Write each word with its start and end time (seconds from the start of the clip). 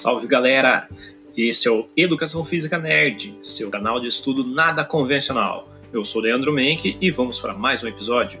Salve 0.00 0.26
galera! 0.26 0.88
Esse 1.36 1.68
é 1.68 1.70
o 1.70 1.86
Educação 1.94 2.42
Física 2.42 2.78
Nerd, 2.78 3.36
seu 3.42 3.68
canal 3.68 4.00
de 4.00 4.06
estudo 4.06 4.42
nada 4.42 4.82
convencional. 4.82 5.68
Eu 5.92 6.02
sou 6.04 6.22
Leandro 6.22 6.54
Menck 6.54 6.96
e 6.98 7.10
vamos 7.10 7.38
para 7.38 7.52
mais 7.52 7.84
um 7.84 7.86
episódio. 7.86 8.40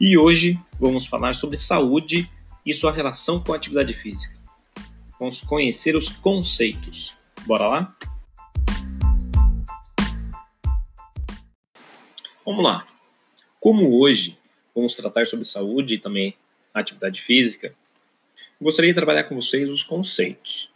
E 0.00 0.16
hoje 0.16 0.56
vamos 0.78 1.08
falar 1.08 1.34
sobre 1.34 1.56
saúde 1.56 2.30
e 2.64 2.72
sua 2.72 2.92
relação 2.92 3.40
com 3.40 3.52
a 3.52 3.56
atividade 3.56 3.92
física. 3.92 4.38
Vamos 5.18 5.40
conhecer 5.40 5.96
os 5.96 6.10
conceitos. 6.10 7.12
Bora 7.44 7.66
lá? 7.66 7.96
Vamos 12.46 12.62
lá. 12.62 12.86
Como 13.58 13.98
hoje 13.98 14.38
vamos 14.72 14.94
tratar 14.94 15.26
sobre 15.26 15.44
saúde 15.44 15.94
e 15.94 15.98
também 15.98 16.32
atividade 16.72 17.20
física, 17.20 17.74
gostaria 18.60 18.92
de 18.92 18.94
trabalhar 18.94 19.24
com 19.24 19.34
vocês 19.34 19.68
os 19.68 19.82
conceitos. 19.82 20.70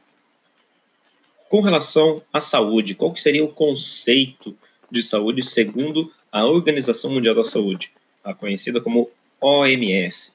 Com 1.48 1.60
relação 1.60 2.24
à 2.32 2.40
saúde, 2.40 2.96
qual 2.96 3.14
seria 3.14 3.44
o 3.44 3.52
conceito 3.52 4.58
de 4.90 5.00
saúde 5.00 5.44
segundo 5.44 6.12
a 6.32 6.44
Organização 6.44 7.12
Mundial 7.12 7.36
da 7.36 7.44
Saúde, 7.44 7.92
a 8.24 8.34
conhecida 8.34 8.80
como 8.80 9.08
OMS? 9.40 10.32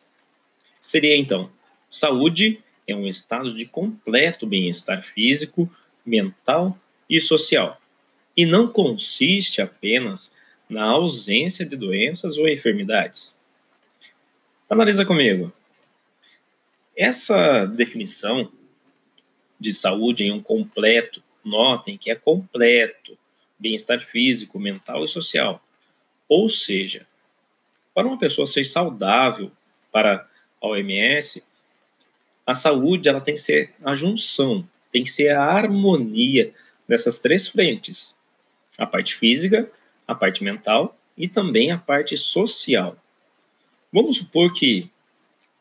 Seria 0.79 1.17
então, 1.17 1.51
saúde 1.89 2.63
é 2.87 2.95
um 2.95 3.05
estado 3.05 3.53
de 3.53 3.65
completo 3.65 4.47
bem-estar 4.47 5.01
físico, 5.01 5.69
mental 6.05 6.79
e 7.09 7.19
social, 7.19 7.77
e 8.37 8.45
não 8.45 8.69
consiste 8.69 9.61
apenas 9.61 10.33
na 10.69 10.83
ausência 10.83 11.65
de 11.65 11.75
doenças 11.75 12.37
ou 12.37 12.47
enfermidades. 12.47 13.37
Analisa 14.69 15.05
comigo. 15.05 15.53
Essa 16.95 17.65
definição 17.65 18.51
de 19.59 19.73
saúde 19.73 20.23
em 20.23 20.31
um 20.31 20.41
completo, 20.41 21.21
notem 21.43 21.97
que 21.97 22.09
é 22.09 22.15
completo, 22.15 23.17
bem-estar 23.59 23.99
físico, 23.99 24.59
mental 24.59 25.03
e 25.03 25.07
social. 25.07 25.61
Ou 26.27 26.49
seja, 26.49 27.05
para 27.93 28.07
uma 28.07 28.17
pessoa 28.17 28.45
ser 28.45 28.65
saudável, 28.65 29.51
para 29.91 30.27
a 30.61 30.67
OMS, 30.67 31.43
a 32.45 32.53
saúde 32.53 33.07
ela 33.07 33.21
tem 33.21 33.33
que 33.33 33.39
ser 33.39 33.73
a 33.83 33.95
junção, 33.95 34.67
tem 34.91 35.03
que 35.03 35.09
ser 35.09 35.29
a 35.29 35.43
harmonia 35.43 36.53
dessas 36.87 37.19
três 37.19 37.47
frentes: 37.47 38.17
a 38.77 38.85
parte 38.85 39.15
física, 39.15 39.71
a 40.07 40.13
parte 40.13 40.43
mental 40.43 40.97
e 41.17 41.27
também 41.27 41.71
a 41.71 41.77
parte 41.77 42.15
social. 42.17 42.97
Vamos 43.91 44.17
supor 44.17 44.51
que, 44.53 44.89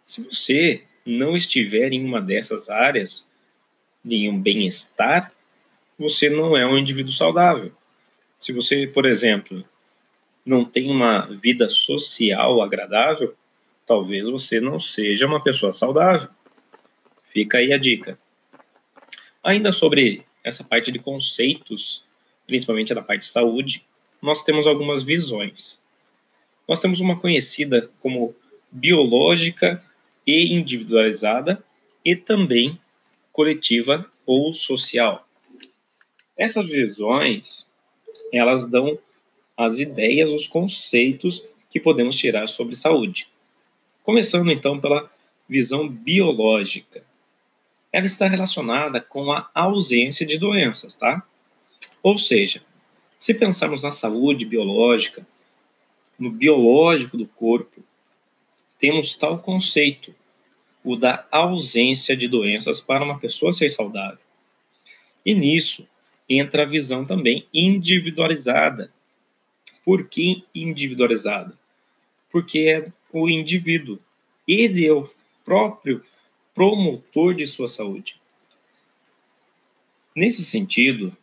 se 0.04 0.22
você 0.22 0.84
não 1.06 1.36
estiver 1.36 1.92
em 1.92 2.04
uma 2.04 2.20
dessas 2.20 2.68
áreas 2.68 3.30
de 4.04 4.28
um 4.28 4.40
bem-estar, 4.40 5.32
você 5.98 6.28
não 6.28 6.56
é 6.56 6.66
um 6.66 6.76
indivíduo 6.76 7.12
saudável. 7.12 7.72
Se 8.38 8.52
você, 8.52 8.86
por 8.86 9.06
exemplo, 9.06 9.64
não 10.44 10.64
tem 10.64 10.90
uma 10.90 11.26
vida 11.26 11.68
social 11.68 12.60
agradável, 12.60 13.34
talvez 13.86 14.28
você 14.28 14.60
não 14.60 14.78
seja 14.78 15.26
uma 15.26 15.42
pessoa 15.42 15.72
saudável. 15.72 16.28
Fica 17.28 17.58
aí 17.58 17.72
a 17.72 17.78
dica. 17.78 18.18
Ainda 19.42 19.72
sobre 19.72 20.24
essa 20.42 20.64
parte 20.64 20.90
de 20.90 20.98
conceitos, 20.98 22.04
principalmente 22.46 22.94
da 22.94 23.02
parte 23.02 23.20
de 23.20 23.26
saúde, 23.26 23.86
nós 24.24 24.42
temos 24.42 24.66
algumas 24.66 25.02
visões. 25.02 25.78
Nós 26.66 26.80
temos 26.80 26.98
uma 26.98 27.20
conhecida 27.20 27.90
como 28.00 28.34
biológica 28.72 29.84
e 30.26 30.54
individualizada 30.54 31.62
e 32.02 32.16
também 32.16 32.80
coletiva 33.30 34.10
ou 34.24 34.50
social. 34.54 35.28
Essas 36.38 36.70
visões, 36.70 37.66
elas 38.32 38.66
dão 38.66 38.98
as 39.56 39.78
ideias, 39.78 40.30
os 40.30 40.48
conceitos 40.48 41.44
que 41.68 41.78
podemos 41.78 42.16
tirar 42.16 42.46
sobre 42.46 42.74
saúde. 42.74 43.28
Começando 44.02 44.50
então 44.50 44.80
pela 44.80 45.10
visão 45.46 45.86
biológica. 45.86 47.04
Ela 47.92 48.06
está 48.06 48.26
relacionada 48.26 49.02
com 49.02 49.30
a 49.30 49.50
ausência 49.54 50.26
de 50.26 50.38
doenças, 50.38 50.96
tá? 50.96 51.22
Ou 52.02 52.16
seja, 52.16 52.62
se 53.24 53.32
pensarmos 53.32 53.82
na 53.82 53.90
saúde 53.90 54.44
biológica, 54.44 55.26
no 56.18 56.30
biológico 56.30 57.16
do 57.16 57.26
corpo, 57.26 57.82
temos 58.78 59.14
tal 59.14 59.38
conceito, 59.38 60.14
o 60.84 60.94
da 60.94 61.26
ausência 61.30 62.14
de 62.14 62.28
doenças 62.28 62.82
para 62.82 63.02
uma 63.02 63.18
pessoa 63.18 63.50
ser 63.50 63.70
saudável. 63.70 64.18
E 65.24 65.32
nisso 65.32 65.88
entra 66.28 66.64
a 66.64 66.66
visão 66.66 67.06
também 67.06 67.48
individualizada. 67.54 68.92
Por 69.82 70.06
que 70.06 70.44
individualizada? 70.54 71.58
Porque 72.30 72.58
é 72.58 72.92
o 73.10 73.26
indivíduo, 73.26 73.98
ele 74.46 74.86
é 74.86 74.92
o 74.92 75.10
próprio 75.46 76.04
promotor 76.54 77.34
de 77.34 77.46
sua 77.46 77.68
saúde. 77.68 78.20
Nesse 80.14 80.44
sentido, 80.44 81.16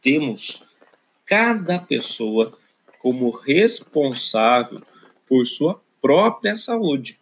temos 0.00 0.64
cada 1.26 1.80
pessoa 1.80 2.56
como 3.00 3.30
responsável 3.30 4.80
por 5.26 5.44
sua 5.44 5.82
própria 6.00 6.56
saúde. 6.56 7.18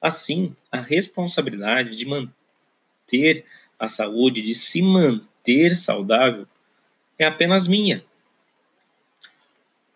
Assim, 0.00 0.54
a 0.70 0.78
responsabilidade 0.78 1.96
de 1.96 2.06
manter 2.06 3.44
a 3.78 3.88
saúde, 3.88 4.42
de 4.42 4.54
se 4.54 4.82
manter 4.82 5.74
saudável, 5.74 6.46
é 7.18 7.24
apenas 7.24 7.66
minha. 7.66 8.04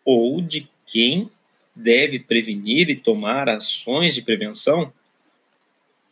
Ou 0.04 0.40
de 0.40 0.68
quem 0.86 1.30
deve 1.74 2.18
prevenir 2.18 2.88
e 2.88 2.96
tomar 2.96 3.48
ações 3.48 4.14
de 4.14 4.22
prevenção, 4.22 4.92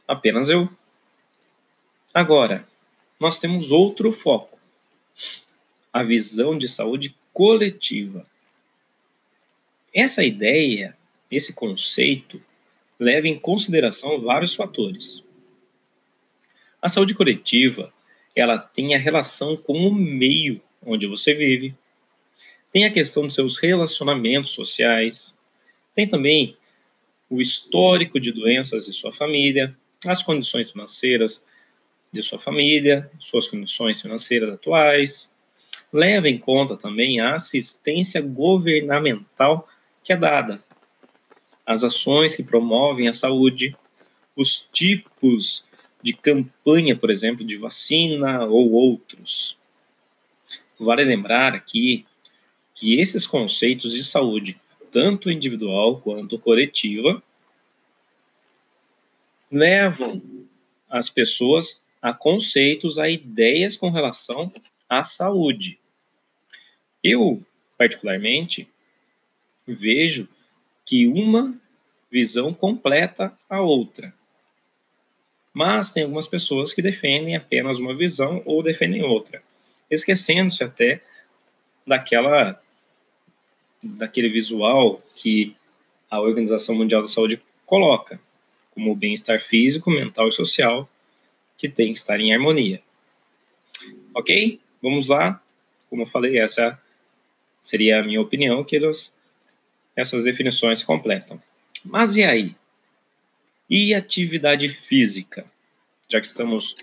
apenas 0.07 0.51
eu. 0.51 0.69
Agora, 2.13 2.67
nós 3.19 3.39
temos 3.39 3.71
outro 3.71 4.13
foco 4.13 4.59
a 5.93 6.03
visão 6.03 6.57
de 6.57 6.69
saúde 6.69 7.17
coletiva. 7.33 8.27
Essa 9.93 10.25
ideia, 10.25 10.97
esse 11.31 11.53
conceito, 11.53 12.41
leva 12.99 13.27
em 13.27 13.39
consideração 13.39 14.21
vários 14.21 14.55
fatores. 14.55 15.27
A 16.81 16.89
saúde 16.89 17.15
coletiva, 17.15 17.93
ela 18.35 18.59
tem 18.59 18.95
a 18.95 18.99
relação 18.99 19.57
com 19.57 19.73
o 19.73 19.95
meio 19.95 20.61
onde 20.85 21.07
você 21.07 21.35
vive, 21.35 21.75
tem 22.71 22.85
a 22.85 22.93
questão 22.93 23.25
dos 23.25 23.35
seus 23.35 23.59
relacionamentos 23.59 24.53
sociais, 24.53 25.37
tem 25.95 26.09
também 26.09 26.57
o 27.29 27.41
histórico 27.41 28.19
de 28.19 28.33
doenças 28.33 28.87
de 28.87 28.93
sua 28.93 29.13
família, 29.13 29.77
as 30.07 30.23
condições 30.23 30.71
financeiras 30.71 31.45
de 32.13 32.23
sua 32.23 32.39
família, 32.39 33.11
suas 33.19 33.47
condições 33.47 34.01
financeiras 34.01 34.51
atuais, 34.51 35.33
leva 35.93 36.29
em 36.29 36.39
conta 36.39 36.77
também 36.77 37.21
a 37.21 37.35
assistência 37.35 38.21
governamental 38.21 39.69
que 40.03 40.13
é 40.13 40.17
dada, 40.17 40.63
as 41.67 41.85
ações 41.85 42.35
que 42.35 42.43
promovem 42.43 43.09
a 43.09 43.13
saúde, 43.13 43.77
os 44.35 44.67
tipos 44.73 45.65
de 46.03 46.13
campanha, 46.13 46.97
por 46.97 47.11
exemplo, 47.11 47.45
de 47.45 47.57
vacina 47.57 48.45
ou 48.45 48.73
outros. 48.73 49.59
Vale 50.79 51.05
lembrar 51.05 51.55
aqui 51.55 52.07
que 52.75 52.99
esses 52.99 53.27
conceitos 53.27 53.93
de 53.93 54.03
saúde, 54.03 54.59
tanto 54.91 55.31
individual 55.31 56.01
quanto 56.01 56.39
coletiva, 56.39 57.23
levam 59.51 60.23
as 60.89 61.09
pessoas 61.09 61.85
a 62.01 62.15
conceitos, 62.15 62.99
a 62.99 63.09
ideias 63.09 63.77
com 63.77 63.91
relação 63.91 64.51
à 64.89 65.03
saúde. 65.03 65.80
Eu, 67.03 67.43
particularmente, 67.79 68.69
vejo 69.67 70.29
que 70.85 71.07
uma 71.07 71.59
visão 72.11 72.53
completa 72.53 73.37
a 73.49 73.61
outra. 73.61 74.13
Mas 75.53 75.93
tem 75.93 76.03
algumas 76.03 76.27
pessoas 76.27 76.73
que 76.73 76.83
defendem 76.83 77.37
apenas 77.37 77.79
uma 77.79 77.97
visão 77.97 78.43
ou 78.45 78.63
defendem 78.63 79.03
outra, 79.03 79.43
esquecendo-se 79.91 80.63
até 80.63 81.03
daquela 81.87 82.61
daquele 83.83 84.29
visual 84.29 85.03
que 85.17 85.57
a 86.11 86.21
Organização 86.21 86.75
Mundial 86.75 87.01
da 87.01 87.09
Saúde 87.09 87.41
coloca, 87.65 88.21
como 88.73 88.93
o 88.93 88.97
bem-estar 88.97 89.41
físico, 89.41 89.91
mental 89.91 90.29
e 90.29 90.33
social, 90.33 90.89
que 91.57 91.67
tem 91.67 91.93
que 91.93 91.99
estar 91.99 92.21
em 92.21 92.35
harmonia. 92.35 92.83
Ok? 94.15 94.61
Vamos 94.83 95.09
lá 95.09 95.43
como 95.91 96.03
eu 96.03 96.07
falei, 96.07 96.39
essa 96.39 96.81
seria 97.61 98.01
a 98.01 98.03
minha 98.03 98.21
opinião, 98.21 98.65
que 98.65 98.77
elas, 98.77 99.13
essas 99.95 100.25
definições 100.25 100.79
se 100.79 100.87
completam. 100.87 101.41
Mas 101.85 102.17
e 102.17 102.25
aí? 102.25 102.57
E 103.69 103.95
atividade 103.95 104.69
física? 104.69 105.45
Já 106.09 106.21
que 106.21 106.27
estamos 106.27 106.75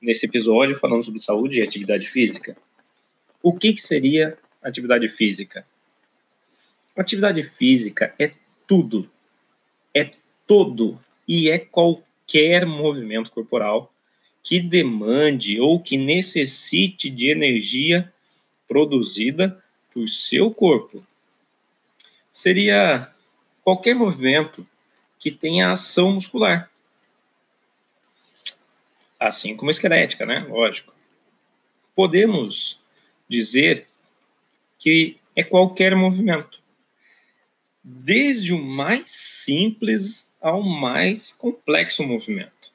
nesse 0.00 0.26
episódio 0.26 0.78
falando 0.78 1.02
sobre 1.02 1.20
saúde 1.20 1.58
e 1.58 1.62
atividade 1.62 2.06
física. 2.06 2.56
O 3.42 3.56
que, 3.56 3.72
que 3.72 3.80
seria 3.80 4.36
atividade 4.62 5.08
física? 5.08 5.66
Atividade 6.96 7.42
física 7.42 8.14
é 8.18 8.32
tudo, 8.66 9.10
é 9.94 10.10
todo 10.46 10.98
e 11.28 11.50
é 11.50 11.58
qualquer 11.58 12.64
movimento 12.64 13.30
corporal 13.30 13.92
que 14.42 14.60
demande 14.60 15.60
ou 15.60 15.80
que 15.80 15.96
necessite 15.96 17.10
de 17.10 17.28
energia 17.28 18.12
produzida 18.68 19.62
por 19.96 20.06
seu 20.10 20.52
corpo. 20.52 21.02
Seria 22.30 23.10
qualquer 23.64 23.94
movimento 23.94 24.68
que 25.18 25.30
tenha 25.30 25.72
ação 25.72 26.12
muscular. 26.12 26.70
Assim 29.18 29.56
como 29.56 29.70
esquelética, 29.70 30.26
né? 30.26 30.40
Lógico. 30.40 30.92
Podemos 31.94 32.78
dizer 33.26 33.88
que 34.78 35.16
é 35.34 35.42
qualquer 35.42 35.96
movimento, 35.96 36.62
desde 37.82 38.52
o 38.52 38.62
mais 38.62 39.10
simples 39.10 40.30
ao 40.42 40.62
mais 40.62 41.32
complexo 41.32 42.04
movimento. 42.04 42.70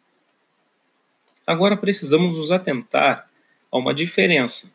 Agora 1.45 1.77
precisamos 1.77 2.35
nos 2.35 2.49
atentar 2.49 3.29
a 3.71 3.77
uma 3.77 3.93
diferença 3.93 4.73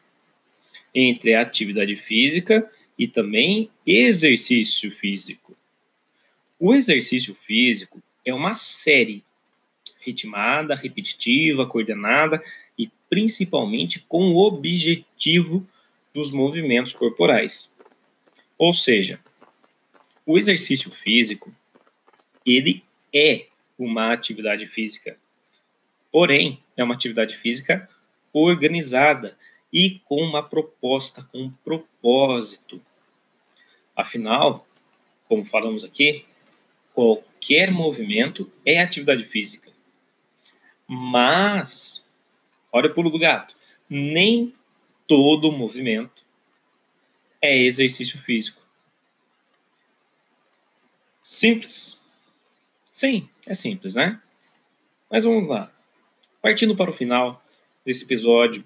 entre 0.98 1.34
a 1.34 1.42
atividade 1.42 1.94
física 1.94 2.68
e 2.98 3.06
também 3.06 3.70
exercício 3.86 4.90
físico. 4.90 5.54
O 6.58 6.74
exercício 6.74 7.34
físico 7.34 8.02
é 8.24 8.32
uma 8.32 8.54
série 8.54 9.22
ritmada, 10.00 10.74
repetitiva, 10.74 11.66
coordenada 11.66 12.42
e 12.78 12.90
principalmente 13.10 14.06
com 14.08 14.32
o 14.32 14.38
objetivo 14.38 15.68
dos 16.14 16.30
movimentos 16.30 16.94
corporais. 16.94 17.70
Ou 18.56 18.72
seja, 18.72 19.20
o 20.24 20.38
exercício 20.38 20.90
físico 20.90 21.54
ele 22.46 22.82
é 23.12 23.48
uma 23.78 24.14
atividade 24.14 24.64
física. 24.66 25.18
Porém, 26.10 26.58
é 26.74 26.82
uma 26.82 26.94
atividade 26.94 27.36
física 27.36 27.86
organizada 28.32 29.36
e 29.76 29.98
com 30.06 30.22
uma 30.22 30.42
proposta, 30.42 31.22
com 31.24 31.42
um 31.42 31.50
propósito. 31.50 32.80
Afinal, 33.94 34.66
como 35.28 35.44
falamos 35.44 35.84
aqui, 35.84 36.24
qualquer 36.94 37.70
movimento 37.70 38.50
é 38.64 38.80
atividade 38.80 39.24
física. 39.24 39.70
Mas, 40.88 42.08
olha 42.72 42.90
o 42.90 42.94
pulo 42.94 43.10
do 43.10 43.18
gato, 43.18 43.54
nem 43.86 44.54
todo 45.06 45.52
movimento 45.52 46.24
é 47.42 47.54
exercício 47.54 48.18
físico. 48.18 48.62
Simples? 51.22 52.00
Sim, 52.90 53.28
é 53.44 53.52
simples, 53.52 53.94
né? 53.94 54.22
Mas 55.10 55.24
vamos 55.24 55.46
lá. 55.46 55.70
Partindo 56.40 56.74
para 56.74 56.88
o 56.88 56.94
final 56.94 57.44
desse 57.84 58.04
episódio 58.04 58.64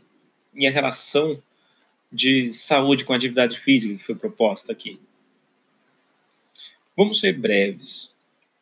e 0.54 0.66
a 0.66 0.70
relação 0.70 1.42
de 2.12 2.52
saúde 2.52 3.04
com 3.04 3.12
atividade 3.12 3.58
física 3.60 3.94
que 3.94 4.02
foi 4.02 4.14
proposta 4.14 4.72
aqui. 4.72 5.00
Vamos 6.96 7.20
ser 7.20 7.38
breves. 7.38 8.16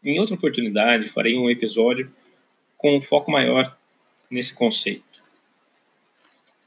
Em 0.04 0.20
outra 0.20 0.34
oportunidade, 0.34 1.08
farei 1.08 1.36
um 1.36 1.50
episódio 1.50 2.12
com 2.76 2.96
um 2.96 3.00
foco 3.00 3.30
maior 3.30 3.76
nesse 4.30 4.54
conceito. 4.54 5.22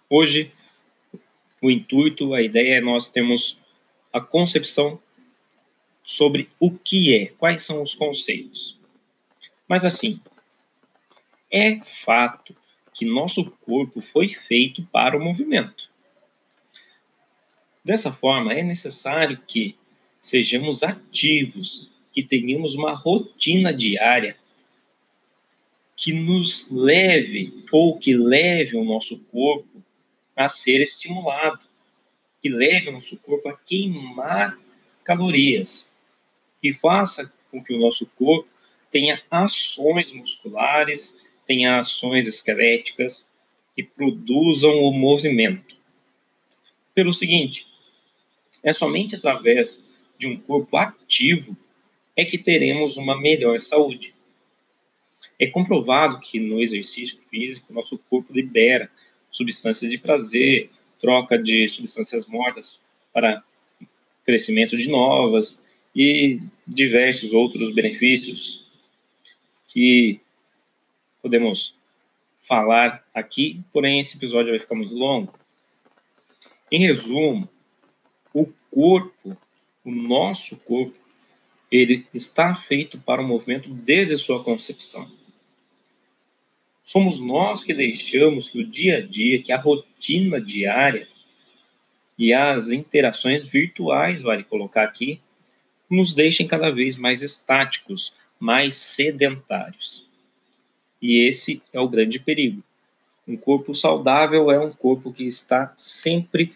Hoje, 0.10 0.52
o 1.62 1.70
intuito, 1.70 2.34
a 2.34 2.42
ideia 2.42 2.78
é 2.78 2.82
nós 2.82 3.10
temos 3.10 3.58
a 4.12 4.20
concepção 4.20 5.00
sobre 6.04 6.50
o 6.60 6.72
que 6.72 7.16
é, 7.16 7.28
quais 7.28 7.62
são 7.62 7.82
os 7.82 7.94
conceitos. 7.94 8.78
Mas 9.68 9.86
assim, 9.86 10.20
é 11.50 11.80
fato 11.84 12.56
que 12.94 13.06
nosso 13.06 13.50
corpo 13.66 14.02
foi 14.02 14.30
feito 14.30 14.84
para 14.92 15.18
o 15.18 15.24
movimento. 15.24 15.90
Dessa 17.84 18.12
forma, 18.12 18.54
é 18.54 18.62
necessário 18.62 19.40
que 19.48 19.76
sejamos 20.20 20.84
ativos, 20.84 21.90
que 22.12 22.22
tenhamos 22.22 22.76
uma 22.76 22.94
rotina 22.94 23.74
diária 23.74 24.38
que 25.96 26.14
nos 26.14 26.68
leve 26.72 27.54
ou 27.72 27.98
que 27.98 28.16
leve 28.16 28.76
o 28.76 28.84
nosso 28.84 29.18
corpo 29.32 29.84
a 30.36 30.50
ser 30.50 30.82
estimulado, 30.82 31.60
que 32.42 32.50
leve 32.50 32.90
o 32.90 32.94
nosso 32.94 33.16
corpo 33.18 33.50
a 33.50 33.58
queimar 33.58 34.58
calorias, 35.04 35.94
que 36.60 36.74
faça 36.74 37.32
com 37.52 37.64
que 37.64 37.74
o 37.74 37.80
nosso 37.80 38.06
corpo 38.16 38.50
tenha 38.90 39.22
ações 39.30 40.12
musculares, 40.12 41.16
tenha 41.52 41.80
ações 41.80 42.28
esqueléticas 42.28 43.28
que 43.76 43.84
produzam 43.84 44.74
o 44.84 44.94
movimento. 44.94 45.76
Pelo 46.96 47.12
seguinte, 47.12 47.68
é 48.64 48.74
somente 48.74 49.18
através 49.18 49.84
de 50.18 50.28
um 50.28 50.38
corpo 50.38 50.78
ativo 50.78 51.58
é 52.16 52.24
que 52.24 52.38
teremos 52.38 52.96
uma 52.96 53.20
melhor 53.20 53.60
saúde. 53.60 54.16
É 55.38 55.48
comprovado 55.48 56.22
que 56.22 56.40
no 56.40 56.62
exercício 56.62 57.20
físico, 57.30 57.74
nosso 57.74 57.98
corpo 58.10 58.32
libera 58.32 58.90
substâncias 59.30 59.92
de 59.92 59.98
prazer, 59.98 60.70
troca 61.02 61.38
de 61.38 61.68
substâncias 61.68 62.28
mortas 62.28 62.80
para 63.12 63.44
crescimento 64.26 64.78
de 64.78 64.88
novas 64.88 65.62
e 65.94 66.40
diversos 66.66 67.34
outros 67.34 67.74
benefícios 67.74 68.66
que 69.68 70.22
podemos 71.22 71.76
falar 72.44 73.06
aqui, 73.14 73.62
porém 73.72 74.00
esse 74.00 74.18
episódio 74.18 74.52
vai 74.52 74.60
ficar 74.60 74.76
muito 74.76 74.94
longo. 74.94 75.34
Em 76.72 76.80
resumo, 76.80 77.48
o 78.34 78.48
corpo, 78.70 79.38
o 79.84 79.92
nosso 79.92 80.58
corpo, 80.58 80.96
ele 81.72 82.06
está 82.14 82.54
feito 82.54 82.98
para 83.00 83.22
o 83.22 83.28
movimento 83.28 83.70
desde 83.70 84.18
sua 84.18 84.44
concepção. 84.44 85.10
Somos 86.84 87.20
nós 87.20 87.64
que 87.64 87.74
deixamos 87.74 88.50
que 88.50 88.60
o 88.60 88.68
dia 88.68 88.98
a 88.98 89.02
dia, 89.02 89.42
que 89.42 89.52
a 89.52 89.58
rotina 89.58 90.42
diária 90.42 91.08
e 92.18 92.34
as 92.34 92.70
interações 92.72 93.46
virtuais, 93.46 94.24
vale 94.24 94.44
colocar 94.44 94.84
aqui, 94.84 95.22
nos 95.90 96.14
deixem 96.14 96.48
cada 96.48 96.70
vez 96.72 96.98
mais 96.98 97.22
estáticos, 97.22 98.14
mais 98.40 98.76
sedentários. 98.76 100.11
E 101.02 101.28
esse 101.28 101.62
é 101.74 101.80
o 101.80 101.90
grande 101.90 102.20
perigo. 102.20 102.62
Um 103.28 103.36
corpo 103.36 103.74
saudável 103.74 104.52
é 104.52 104.60
um 104.60 104.72
corpo 104.72 105.12
que 105.12 105.26
está 105.26 105.74
sempre 105.76 106.54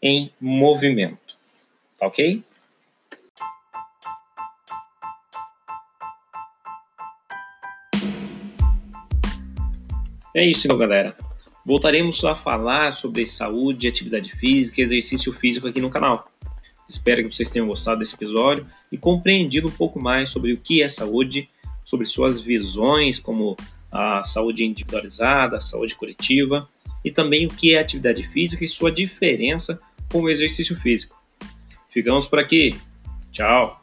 em 0.00 0.30
movimento. 0.40 1.36
Tá 1.98 2.06
ok? 2.06 2.42
É 10.34 10.46
isso, 10.46 10.66
então, 10.66 10.78
galera. 10.78 11.16
Voltaremos 11.64 12.24
a 12.24 12.34
falar 12.34 12.92
sobre 12.92 13.26
saúde, 13.26 13.88
atividade 13.88 14.32
física 14.32 14.80
e 14.80 14.84
exercício 14.84 15.32
físico 15.32 15.66
aqui 15.66 15.80
no 15.80 15.90
canal. 15.90 16.30
Espero 16.88 17.22
que 17.24 17.34
vocês 17.34 17.50
tenham 17.50 17.66
gostado 17.66 17.98
desse 17.98 18.14
episódio 18.14 18.66
e 18.90 18.96
compreendido 18.96 19.68
um 19.68 19.72
pouco 19.72 20.00
mais 20.00 20.30
sobre 20.30 20.52
o 20.52 20.56
que 20.56 20.82
é 20.82 20.88
saúde, 20.88 21.50
sobre 21.84 22.06
suas 22.06 22.40
visões 22.40 23.18
como 23.18 23.56
a 23.90 24.22
saúde 24.22 24.64
individualizada, 24.64 25.56
a 25.56 25.60
saúde 25.60 25.94
coletiva 25.94 26.68
e 27.04 27.10
também 27.10 27.46
o 27.46 27.50
que 27.50 27.74
é 27.74 27.80
atividade 27.80 28.22
física 28.22 28.64
e 28.64 28.68
sua 28.68 28.90
diferença 28.90 29.80
com 30.10 30.22
o 30.22 30.28
exercício 30.28 30.76
físico. 30.76 31.16
Ficamos 31.88 32.26
por 32.26 32.38
aqui. 32.38 32.76
Tchau! 33.30 33.77